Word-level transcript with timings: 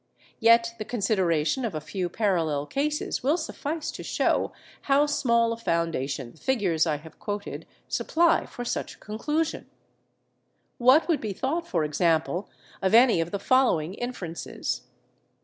Yet 0.39 0.73
the 0.79 0.83
consideration 0.83 1.63
of 1.63 1.75
a 1.75 1.79
few 1.79 2.09
parallel 2.09 2.65
cases 2.65 3.21
will 3.21 3.37
suffice 3.37 3.91
to 3.91 4.01
show 4.01 4.51
how 4.89 5.05
small 5.05 5.53
a 5.53 5.57
foundation 5.57 6.31
the 6.31 6.39
figures 6.39 6.87
I 6.87 6.95
have 6.97 7.19
quoted 7.19 7.67
supply 7.87 8.47
for 8.47 8.65
such 8.65 8.95
a 8.95 8.99
conclusion. 8.99 9.69
What 10.79 11.07
would 11.07 11.21
be 11.21 11.33
thought, 11.33 11.67
for 11.67 11.83
example, 11.83 12.49
of 12.81 12.95
any 12.95 13.21
of 13.21 13.29
the 13.29 13.37
following 13.37 13.93
inferences? 13.93 14.87